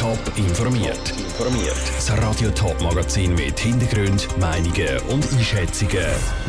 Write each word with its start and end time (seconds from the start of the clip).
Top 0.00 0.18
informiert. 0.36 1.10
Informiert. 1.10 1.76
Das 1.94 2.10
Radio 2.16 2.48
Top 2.52 2.80
Magazin 2.80 3.34
mit 3.34 3.60
Hintergrund, 3.60 4.28
Meinungen 4.38 4.98
und 5.10 5.30
Einschätzungen 5.30 6.06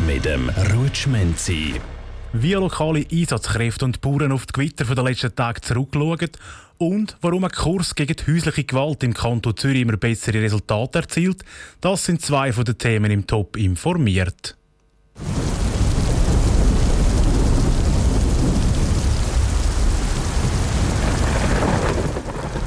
mit 0.08 0.24
dem 0.24 0.50
Rutschmenzi. 0.74 1.74
Wie 2.32 2.54
lokale 2.54 3.06
Einsatzkräfte 3.12 3.84
und 3.84 4.00
Bauern 4.00 4.32
auf 4.32 4.46
die 4.46 4.54
Gewitter 4.54 4.86
der 4.96 5.04
letzten 5.04 5.36
Tage 5.36 5.60
zurückschauen 5.60 6.29
und 6.78 7.18
warum 7.20 7.44
ein 7.44 7.52
Kurs 7.52 7.94
gegen 7.94 8.16
die 8.16 8.32
häusliche 8.32 8.64
Gewalt 8.64 9.04
im 9.04 9.14
Kanton 9.14 9.57
Zürich 9.57 9.81
immer 9.81 9.97
bessere 9.97 10.41
Resultate 10.41 10.99
erzielt, 10.99 11.43
das 11.81 12.05
sind 12.05 12.21
zwei 12.21 12.54
von 12.54 12.63
den 12.63 12.77
Themen 12.77 13.11
im 13.11 13.27
Top 13.27 13.57
informiert. 13.57 14.55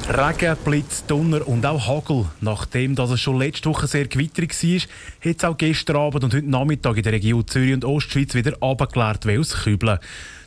Regen, 0.07 0.57
Blitz, 0.65 1.07
Donner 1.07 1.49
und 1.49 1.65
auch 1.65 1.87
Hagel. 1.87 2.27
Nachdem 2.43 2.95
dass 2.95 3.11
es 3.11 3.21
schon 3.21 3.39
letzte 3.39 3.71
Woche 3.71 3.87
sehr 3.87 4.07
gewitterig 4.07 4.53
war, 4.53 5.31
hat 5.31 5.37
es 5.39 5.45
auch 5.45 5.57
gestern 5.57 5.97
Abend 5.97 6.25
und 6.25 6.35
heute 6.35 6.51
Nachmittag 6.51 6.99
in 6.99 7.03
der 7.03 7.15
Region 7.15 7.47
Zürich 7.47 7.73
und 7.73 7.87
Ostschweiz 7.87 8.35
wieder 8.35 8.63
abgeklärt 8.63 9.27
wie 9.27 9.39
aus 9.39 9.55
Kübeln. 9.63 9.99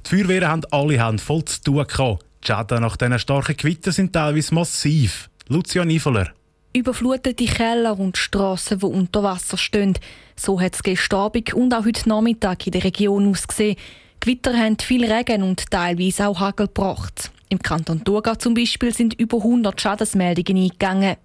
Die 0.05 0.15
Feuerwehren 0.15 0.47
haben 0.47 0.61
alle 0.69 1.03
Hände 1.03 1.23
voll 1.23 1.43
zu 1.45 1.61
tun 1.63 1.87
gehabt. 1.87 2.23
Die 2.43 2.47
Schäden 2.47 2.81
nach 2.81 2.97
diesen 2.97 3.17
starken 3.17 3.57
Gewittern 3.57 3.93
sind 3.93 4.13
teilweise 4.13 4.53
massiv. 4.53 5.29
Lucia 5.47 5.83
Niveler. 5.83 6.31
Überflutete 6.73 7.45
Keller 7.45 7.97
und 7.97 8.15
Strassen, 8.15 8.77
die 8.79 8.85
unter 8.85 9.23
Wasser 9.23 9.57
stehen. 9.57 9.97
So 10.35 10.61
hat 10.61 10.75
es 10.75 10.83
gestern 10.83 11.21
Abend 11.21 11.53
und 11.55 11.73
auch 11.73 11.83
heute 11.83 12.07
Nachmittag 12.07 12.67
in 12.67 12.73
der 12.73 12.83
Region 12.83 13.31
ausgesehen. 13.31 13.77
Gewitter 14.19 14.55
haben 14.55 14.77
viel 14.77 15.11
Regen 15.11 15.41
und 15.41 15.71
teilweise 15.71 16.27
auch 16.27 16.39
Hagel 16.39 16.67
gebracht. 16.67 17.31
Im 17.49 17.59
Kanton 17.59 18.03
Thurgau 18.03 18.35
zum 18.35 18.53
Beispiel 18.53 18.93
sind 18.93 19.13
über 19.13 19.37
100 19.37 19.79
Schadensmeldungen 19.79 20.63
eingegangen. 20.63 21.15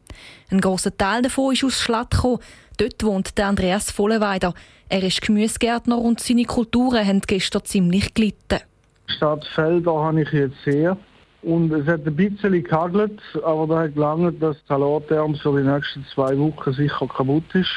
Ein 0.50 0.60
grosser 0.60 0.96
Teil 0.96 1.22
davon 1.22 1.52
ist 1.52 1.64
aus 1.64 1.80
Schlattko. 1.80 2.38
Dort 2.76 3.02
wohnt 3.02 3.36
der 3.38 3.48
Andreas 3.48 3.90
Vollenweider. 3.90 4.54
Er 4.88 5.02
ist 5.02 5.20
Gemüsegärtner 5.20 5.98
und 5.98 6.20
seine 6.20 6.44
Kulturen 6.44 7.04
haben 7.04 7.20
gestern 7.22 7.64
ziemlich 7.64 8.14
gelitten. 8.14 8.60
Stadt 9.06 9.44
Felder 9.46 9.94
habe 9.94 10.22
ich 10.22 10.30
jetzt 10.30 10.62
sehr. 10.64 10.96
Und 11.42 11.72
es 11.72 11.86
hat 11.88 12.06
ein 12.06 12.14
bisschen 12.14 12.62
gehagelt, 12.62 13.20
aber 13.42 13.66
da 13.66 13.80
hat 13.80 13.94
gelangt, 13.94 14.40
dass 14.40 14.56
die 14.58 14.68
Salaternte 14.68 15.40
für 15.40 15.60
die 15.60 15.68
nächsten 15.68 16.06
zwei 16.14 16.38
Wochen 16.38 16.72
sicher 16.72 17.08
kaputt 17.08 17.52
ist. 17.54 17.70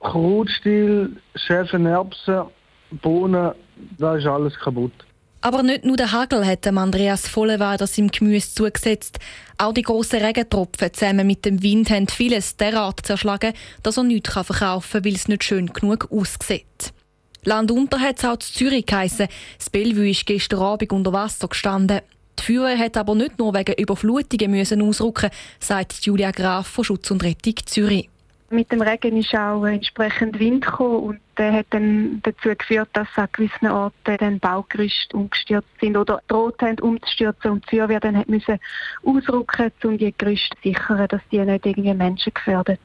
Krautstiel, 0.00 1.16
Schäfen, 1.36 1.86
Erbsen, 1.86 2.46
Bohnen, 2.90 3.52
da 3.98 4.16
ist 4.16 4.26
alles 4.26 4.58
kaputt. 4.58 4.92
Aber 5.44 5.64
nicht 5.64 5.84
nur 5.84 5.96
der 5.96 6.12
Hagel 6.12 6.46
hat 6.46 6.64
dem 6.64 6.78
Andreas 6.78 7.26
Vollenweider 7.26 7.88
seinem 7.88 8.12
Gemüse 8.12 8.54
zugesetzt. 8.54 9.18
Auch 9.58 9.74
die 9.74 9.82
grossen 9.82 10.20
Regentropfen 10.20 10.94
zusammen 10.94 11.26
mit 11.26 11.44
dem 11.44 11.64
Wind 11.64 11.90
haben 11.90 12.06
vieles 12.06 12.56
derart 12.56 13.04
zerschlagen, 13.04 13.52
dass 13.82 13.96
er 13.96 14.04
nichts 14.04 14.32
verkaufen 14.32 14.92
kann, 14.92 15.04
weil 15.04 15.14
es 15.14 15.26
nicht 15.26 15.42
schön 15.42 15.72
genug 15.72 16.08
aussieht. 16.12 16.92
Landunter 17.44 17.98
hat 17.98 18.18
es 18.18 18.24
auch 18.24 18.36
zu 18.36 18.52
Zürich 18.52 18.86
geheissen. 18.86 19.26
Das 19.58 19.68
Bellevue 19.68 20.10
ist 20.10 20.26
gestern 20.26 20.60
Abend 20.60 20.92
unter 20.92 21.12
Wasser 21.12 21.48
gestanden. 21.48 22.02
Die 22.38 22.42
Führer 22.44 22.78
hat 22.78 22.96
aber 22.96 23.16
nicht 23.16 23.40
nur 23.40 23.52
wegen 23.52 23.74
Überflutungen 23.74 24.52
müssen 24.52 24.80
ausrücken, 24.80 25.30
sagt 25.58 26.06
Julia 26.06 26.30
Graf 26.30 26.68
von 26.68 26.84
Schutz 26.84 27.10
und 27.10 27.24
Rettung 27.24 27.54
Zürich. 27.66 28.11
Mit 28.52 28.70
dem 28.70 28.82
Regen 28.82 29.16
ist 29.16 29.34
auch 29.34 29.64
entsprechend 29.64 30.38
Wind 30.38 30.66
gekommen 30.66 30.98
und 30.98 31.20
der 31.38 31.54
hat 31.54 31.66
dann 31.70 32.20
dazu 32.22 32.54
geführt, 32.54 32.90
dass 32.92 33.08
an 33.16 33.28
gewissen 33.32 33.68
Orten 33.68 34.16
dann 34.18 34.38
Baugerüste 34.40 35.16
umgestürzt 35.16 35.70
sind 35.80 35.96
oder 35.96 36.20
droht 36.28 36.60
haben 36.60 36.78
umzustürzen 36.80 37.50
und 37.50 37.64
die 37.64 37.76
Feuerwehr 37.76 38.00
dann 38.00 38.18
hat 38.18 38.26
ausrücken, 39.04 39.72
um 39.84 39.96
die 39.96 40.14
Gerüste 40.18 40.54
zu 40.56 40.68
sichern, 40.68 41.08
dass 41.08 41.22
die 41.30 41.38
nicht 41.38 41.64
irgendwie 41.64 41.94
Menschen 41.94 42.34
gefährdet. 42.34 42.80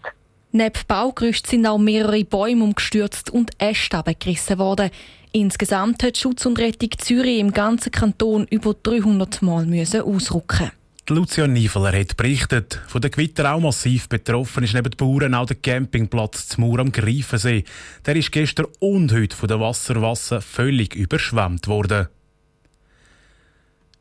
Neben 0.54 0.80
Baugerüsten 0.88 1.50
sind 1.50 1.68
auch 1.68 1.78
mehrere 1.78 2.24
Bäume 2.24 2.64
umgestürzt 2.64 3.30
und 3.30 3.52
Äste 3.60 3.98
abgerissen 3.98 4.60
worden. 4.60 4.90
Insgesamt 5.34 6.02
hat 6.02 6.18
Schutz 6.18 6.46
und 6.46 6.60
Rettung 6.60 6.92
Zürich 6.98 7.40
im 7.40 7.52
ganzen 7.52 7.92
Kanton 7.92 8.48
über 8.50 8.74
300 8.74 9.42
Mal 9.42 9.66
müssen 9.66 10.02
ausrücken. 10.02 10.72
Lucia 11.10 11.48
Niefeler 11.48 11.98
hat 11.98 12.18
berichtet, 12.18 12.82
von 12.88 13.00
den 13.00 13.12
Gewitter 13.12 13.54
auch 13.54 13.62
massiv 13.62 14.10
betroffen 14.10 14.66
ist 14.66 14.74
neben 14.74 14.92
den 14.92 14.98
Bauern 14.98 15.36
auch 15.36 15.46
der 15.46 15.56
Campingplatz 15.56 16.50
zum 16.50 16.66
Mauer 16.66 16.80
am 16.80 16.92
Greifensee. 16.92 17.64
Der 18.06 18.18
ist 18.18 18.34
gestern 18.34 18.68
und 18.80 19.14
heute 19.14 19.34
von 19.34 19.48
den 19.48 19.62
Wasserwassen 19.62 20.42
völlig 20.42 20.96
überschwemmt 20.96 21.68
worden. 21.70 22.10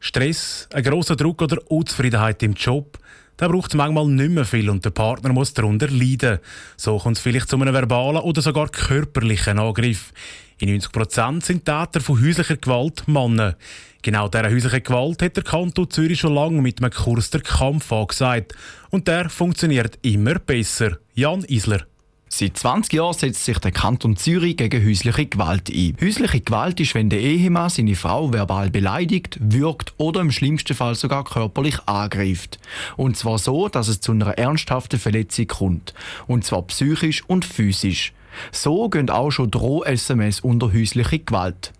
Stress, 0.01 0.69
ein 0.73 0.83
grosser 0.83 1.15
Druck 1.15 1.43
oder 1.43 1.59
Unzufriedenheit 1.71 2.43
im 2.43 2.55
Job, 2.55 2.99
da 3.37 3.47
braucht 3.47 3.71
es 3.71 3.77
manchmal 3.77 4.09
nicht 4.09 4.31
mehr 4.31 4.45
viel 4.45 4.69
und 4.69 4.85
der 4.85 4.91
Partner 4.91 5.33
muss 5.33 5.55
darunter 5.55 5.89
leiden. 5.89 6.41
So 6.77 6.99
kommt 6.99 7.19
es 7.19 7.23
vielleicht 7.23 7.49
zu 7.49 7.57
einem 7.57 7.73
verbalen 7.73 8.23
oder 8.23 8.43
sogar 8.43 8.69
körperlichen 8.69 9.61
Angriff. 9.61 10.13
In 10.59 10.71
90 10.71 10.91
Prozent 10.91 11.45
sind 11.45 11.67
Täter 11.67 12.01
von 12.01 12.19
häuslicher 12.19 12.57
Gewalt 12.57 13.07
Männer. 13.07 13.57
Genau 14.01 14.29
dieser 14.29 14.51
häuslichen 14.51 14.83
Gewalt 14.83 15.21
hat 15.21 15.37
der 15.37 15.45
Kanton 15.45 15.91
Zürich 15.91 16.21
schon 16.21 16.35
lange 16.35 16.63
mit 16.63 16.81
einem 16.81 16.91
Kurs 16.91 17.29
der 17.29 17.43
Kampf 17.43 17.93
angesagt. 17.93 18.55
Und 18.89 19.07
der 19.07 19.29
funktioniert 19.29 19.99
immer 20.01 20.39
besser. 20.39 20.97
Jan 21.13 21.45
Isler. 21.45 21.83
Seit 22.29 22.57
20 22.57 22.95
Jahren 22.95 23.13
setzt 23.13 23.45
sich 23.45 23.59
der 23.59 23.71
Kanton 23.71 24.17
Zürich 24.17 24.57
gegen 24.57 24.83
häusliche 24.83 25.27
Gewalt 25.27 25.69
ein. 25.69 25.97
Häusliche 26.01 26.41
Gewalt 26.41 26.81
ist, 26.81 26.95
wenn 26.95 27.11
der 27.11 27.21
Ehemann 27.21 27.69
seine 27.69 27.95
Frau 27.95 28.33
verbal 28.33 28.71
beleidigt, 28.71 29.39
würgt 29.41 29.93
oder 29.99 30.23
im 30.23 30.33
schlimmsten 30.33 30.75
Fall 30.75 30.95
sogar 30.95 31.25
körperlich 31.25 31.79
angreift. 31.85 32.59
Und 32.97 33.19
zwar 33.19 33.39
so, 33.39 33.69
dass 33.69 33.89
es 33.89 34.01
zu 34.01 34.13
einer 34.13 34.39
ernsthaften 34.39 34.99
Verletzung 34.99 35.49
kommt. 35.49 35.93
Und 36.27 36.47
zwar 36.47 36.63
psychisch 36.63 37.23
und 37.27 37.45
physisch. 37.45 38.15
So 38.53 38.89
gehen 38.89 39.11
auch 39.11 39.31
schon 39.31 39.51
Droh-SMS 39.51 40.41
unter 40.41 40.73
häusliche 40.73 41.19
Gewalt. 41.21 41.73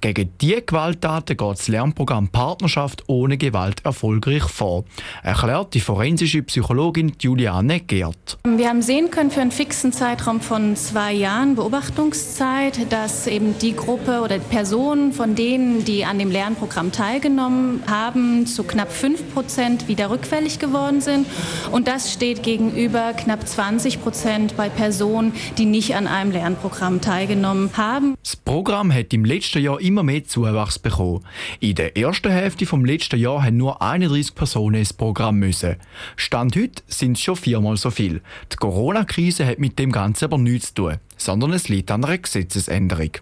Gegen 0.00 0.30
diese 0.40 0.62
Gewalttaten 0.62 1.36
geht 1.36 1.58
das 1.58 1.68
Lernprogramm 1.68 2.28
Partnerschaft 2.28 3.04
ohne 3.06 3.38
Gewalt 3.38 3.84
erfolgreich 3.84 4.44
vor, 4.44 4.84
erklärt 5.22 5.74
die 5.74 5.80
forensische 5.80 6.42
Psychologin 6.42 7.12
Juliane 7.20 7.80
Geert. 7.80 8.38
Wir 8.46 8.68
haben 8.68 8.82
sehen 8.82 9.10
können 9.10 9.30
für 9.30 9.40
einen 9.40 9.50
fixen 9.50 9.92
Zeitraum 9.92 10.40
von 10.40 10.76
zwei 10.76 11.12
Jahren 11.12 11.54
Beobachtungszeit, 11.54 12.92
dass 12.92 13.26
eben 13.26 13.58
die 13.58 13.74
Gruppe 13.74 14.20
oder 14.22 14.38
Personen 14.38 15.12
von 15.12 15.34
denen, 15.34 15.84
die 15.84 16.04
an 16.04 16.18
dem 16.18 16.30
Lernprogramm 16.30 16.92
teilgenommen 16.92 17.82
haben, 17.86 18.46
zu 18.46 18.64
knapp 18.64 18.92
5 18.92 19.34
Prozent 19.34 19.88
wieder 19.88 20.10
rückfällig 20.10 20.58
geworden 20.58 21.00
sind. 21.00 21.26
Und 21.70 21.88
das 21.88 22.12
steht 22.12 22.42
gegenüber 22.42 23.12
knapp 23.12 23.46
20 23.46 24.02
Prozent 24.02 24.56
bei 24.56 24.68
Personen, 24.68 25.32
die 25.58 25.64
nicht 25.64 25.94
an 25.94 26.06
einem 26.06 26.30
Lernprogramm 26.32 27.00
teilgenommen 27.00 27.70
haben. 27.76 28.14
Das 28.22 28.36
Programm 28.36 28.92
hat 28.92 29.12
im 29.12 29.24
letzten 29.24 29.59
letzten 29.60 29.64
Jahr 29.64 29.80
immer 29.80 30.02
mehr 30.02 30.24
Zuwachs 30.24 30.78
bekommen. 30.78 31.24
In 31.60 31.74
der 31.74 31.96
ersten 31.96 32.30
Hälfte 32.30 32.66
vom 32.66 32.84
letzten 32.84 33.18
Jahr 33.18 33.42
haben 33.42 33.56
nur 33.56 33.82
31 33.82 34.34
Personen 34.34 34.76
ins 34.76 34.92
Programm 34.92 35.38
müssen. 35.38 35.76
Stand 36.16 36.56
heute 36.56 36.82
sind 36.86 37.16
es 37.16 37.22
schon 37.22 37.36
viermal 37.36 37.76
so 37.76 37.90
viel. 37.90 38.22
Die 38.52 38.56
Corona-Krise 38.56 39.46
hat 39.46 39.58
mit 39.58 39.78
dem 39.78 39.92
Ganzen 39.92 40.24
aber 40.24 40.38
nichts 40.38 40.68
zu 40.68 40.74
tun, 40.74 40.96
sondern 41.16 41.52
es 41.52 41.68
liegt 41.68 41.90
an 41.90 42.04
einer 42.04 42.18
Gesetzesänderung. 42.18 43.12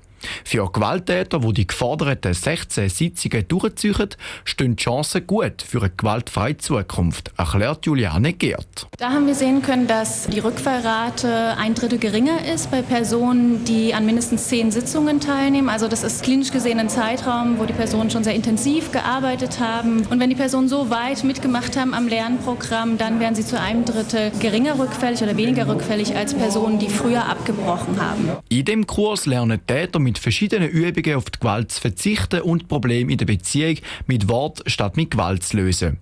Für 0.45 0.71
Gewalttäter, 0.71 1.41
die 1.41 1.53
die 1.53 1.67
geforderten 1.67 2.35
16 2.35 2.89
Sitzungen 2.89 3.47
durchziehen, 3.49 4.09
stehen 4.45 4.77
die 4.77 4.83
Chancen 4.83 5.27
gut 5.27 5.63
für 5.63 5.81
eine 5.81 5.91
gewaltfreie 5.91 6.57
Zukunft, 6.57 7.33
erklärt 7.37 7.87
Juliane 7.87 8.33
Geert. 8.33 8.87
Da 8.99 9.11
haben 9.11 9.27
wir 9.27 9.35
sehen 9.35 9.63
können, 9.63 9.87
dass 9.87 10.27
die 10.27 10.41
Rückfallrate 10.41 11.57
ein 11.59 11.75
Drittel 11.75 11.99
geringer 11.99 12.45
ist 12.45 12.71
bei 12.71 12.83
Personen, 12.83 13.65
die 13.65 13.95
an 13.95 14.07
mindestens 14.07 14.49
zehn 14.49 14.71
Sitzungen 14.71 15.21
teilnehmen. 15.21 15.69
Also 15.69 15.89
das 15.89 16.03
ist 16.03 16.23
klinisch 16.23 16.51
gesehen 16.51 16.79
ein 16.79 16.89
Zeitraum, 16.89 17.59
wo 17.59 17.65
die 17.65 17.73
Personen 17.73 18.11
schon 18.11 18.25
sehr 18.25 18.35
intensiv 18.35 18.93
gearbeitet 18.93 19.61
haben. 19.61 20.07
Und 20.07 20.21
wenn 20.21 20.31
die 20.31 20.37
Personen 20.37 20.69
so 20.69 20.91
weit 20.91 21.25
mitgemacht 21.25 21.77
haben 21.77 21.95
am 21.95 22.09
Lernprogramm, 22.09 22.99
dann 22.99 23.21
werden 23.21 23.35
sie 23.35 23.45
zu 23.45 23.61
einem 23.61 23.85
Drittel 23.85 24.31
geringer 24.41 24.79
rückfällig 24.79 25.23
oder 25.23 25.37
weniger 25.37 25.69
rückfällig 25.69 26.17
als 26.17 26.35
Personen, 26.35 26.79
die 26.79 26.89
früher 26.89 27.27
abgebrochen 27.27 28.01
haben. 28.01 28.31
In 28.49 28.65
dem 28.65 28.87
Kurs 28.87 29.27
lernen 29.27 29.61
Täter 29.67 29.99
mit 30.09 30.19
verschiedenen 30.19 30.71
Übungen 30.71 31.17
auf 31.17 31.29
die 31.29 31.39
Gewalt 31.39 31.71
zu 31.71 31.83
verzichten 31.83 32.41
und 32.41 32.67
Probleme 32.67 33.13
in 33.13 33.19
der 33.19 33.27
Beziehung 33.27 33.77
mit 34.07 34.27
Wort 34.27 34.63
statt 34.67 34.97
mit 34.97 35.11
Gewalt 35.11 35.43
zu 35.43 35.59
lösen. 35.59 35.99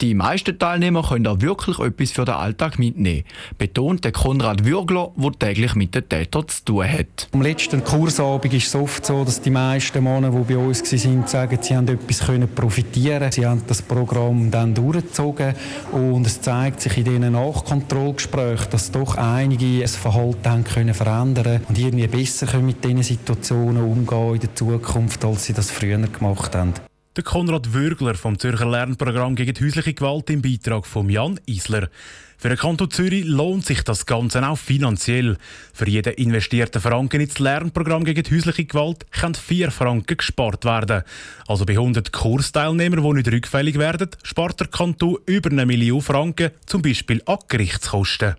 Die 0.00 0.14
meisten 0.14 0.58
Teilnehmer 0.58 1.02
können 1.02 1.26
auch 1.26 1.40
wirklich 1.40 1.78
etwas 1.78 2.12
für 2.12 2.24
den 2.24 2.34
Alltag 2.34 2.78
mitnehmen, 2.78 3.24
betont 3.58 4.04
der 4.04 4.12
Konrad 4.12 4.64
Würgler, 4.64 5.12
der 5.16 5.32
täglich 5.32 5.74
mit 5.74 5.94
den 5.94 6.08
Tätern 6.08 6.48
zu 6.48 6.64
tun 6.64 6.90
hat. 6.90 7.28
Am 7.32 7.42
letzten 7.42 7.84
Kursabend 7.84 8.52
ist 8.54 8.68
es 8.68 8.74
oft 8.74 9.04
so, 9.04 9.24
dass 9.24 9.40
die 9.40 9.50
meisten 9.50 10.02
Männer, 10.02 10.30
die 10.30 10.54
bei 10.54 10.58
uns 10.58 10.82
waren, 10.82 11.26
sagen, 11.26 11.58
sie 11.60 11.76
haben 11.76 11.88
etwas 11.88 12.20
können 12.20 12.48
profitieren 12.54 13.30
Sie 13.32 13.46
haben 13.46 13.62
das 13.66 13.82
Programm 13.82 14.50
dann 14.50 14.74
durchgezogen 14.74 15.54
und 15.92 16.26
es 16.26 16.40
zeigt 16.40 16.80
sich 16.80 16.96
in 16.98 17.04
diesen 17.04 17.32
Nachkontrollgesprächen, 17.32 18.70
dass 18.70 18.90
doch 18.90 19.16
einige 19.16 19.80
das 19.80 19.96
Verhalten 19.96 20.48
haben 20.48 20.64
können 20.64 20.94
verändern 20.94 21.60
und 21.68 21.78
irgendwie 21.78 22.06
besser 22.06 22.58
mit 22.58 22.84
diesen 22.84 23.02
Situationen 23.02 23.82
umgehen 23.82 24.34
in 24.34 24.40
der 24.40 24.54
Zukunft, 24.54 25.24
als 25.24 25.44
sie 25.44 25.52
das 25.52 25.70
früher 25.70 25.98
gemacht 25.98 26.54
haben. 26.54 26.74
Der 27.18 27.24
Konrad 27.24 27.74
Würgler 27.74 28.14
vom 28.14 28.38
Zürcher 28.38 28.70
Lernprogramm 28.70 29.34
gegen 29.34 29.52
die 29.52 29.64
häusliche 29.64 29.92
Gewalt 29.92 30.30
im 30.30 30.40
Beitrag 30.40 30.86
von 30.86 31.10
Jan 31.10 31.40
Isler. 31.46 31.88
Für 32.36 32.48
den 32.48 32.56
Kanton 32.56 32.92
Zürich 32.92 33.24
lohnt 33.24 33.66
sich 33.66 33.82
das 33.82 34.06
Ganze 34.06 34.48
auch 34.48 34.56
finanziell. 34.56 35.36
Für 35.74 35.88
jeden 35.88 36.14
investierten 36.14 36.80
Franken 36.80 37.20
ins 37.20 37.40
Lernprogramm 37.40 38.04
gegen 38.04 38.22
die 38.22 38.36
häusliche 38.36 38.66
Gewalt 38.66 39.10
können 39.10 39.34
4 39.34 39.72
Franken 39.72 40.16
gespart 40.16 40.64
werden. 40.64 41.02
Also 41.48 41.66
bei 41.66 41.72
100 41.72 42.12
Kursteilnehmern, 42.12 43.02
die 43.02 43.14
nicht 43.14 43.32
rückfällig 43.32 43.80
werden, 43.80 44.10
spart 44.22 44.60
der 44.60 44.68
Kanton 44.68 45.18
über 45.26 45.50
eine 45.50 45.66
Million 45.66 46.00
Franken, 46.00 46.52
zum 46.66 46.82
Beispiel 46.82 47.20
an 47.26 47.38
Gerichtskosten. 47.48 48.36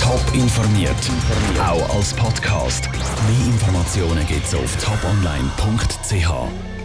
Top 0.00 0.24
informiert, 0.32 0.96
auch 1.60 1.94
als 1.94 2.14
Podcast. 2.14 2.88
Mehr 2.90 3.52
Informationen 3.52 4.26
gibt 4.26 4.46
es 4.46 4.54
auf 4.54 4.82
toponline.ch. 4.82 6.81